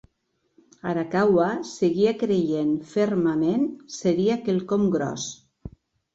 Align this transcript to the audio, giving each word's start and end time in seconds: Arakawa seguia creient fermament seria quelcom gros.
Arakawa 0.91 1.49
seguia 1.71 2.13
creient 2.23 2.73
fermament 2.95 3.69
seria 3.99 4.41
quelcom 4.49 4.91
gros. 4.99 5.29